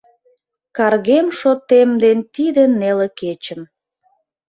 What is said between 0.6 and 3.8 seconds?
Каргем шотем ден тиде неле кечым.